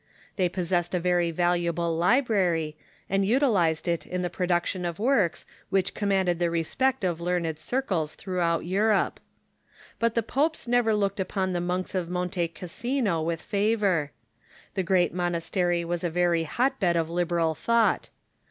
They 0.35 0.49
pos 0.49 0.71
sessed 0.71 0.95
a 0.95 0.99
very 0.99 1.29
valuable 1.29 1.95
library, 1.95 2.75
and 3.07 3.23
utilized 3.23 3.87
it 3.87 4.03
in 4.03 4.23
the 4.23 4.31
produc 4.31 4.65
tion 4.65 4.83
of 4.83 4.97
works 4.97 5.45
which 5.69 5.93
commanded 5.93 6.39
the 6.39 6.49
respect 6.49 7.03
of 7.03 7.21
learned 7.21 7.59
circles 7.59 8.15
throughout 8.15 8.65
Europe. 8.65 9.19
But 9.99 10.15
the 10.15 10.23
popes 10.23 10.67
never 10.67 10.95
looked 10.95 11.19
upon 11.19 11.53
the 11.53 11.61
monks 11.61 11.93
of 11.93 12.09
Monte 12.09 12.47
Cassino 12.47 13.21
with 13.21 13.43
favor. 13.43 14.11
The 14.73 14.81
great 14.81 15.13
monastery 15.13 15.83
CHRISTIAN 15.83 15.85
ART 15.87 15.89
163 15.89 15.89
was 15.91 16.03
a 16.03 16.09
very 16.09 16.43
hotbed 16.45 16.95
of 16.97 17.07
liberal 17.11 17.53
thouglit. 17.53 18.09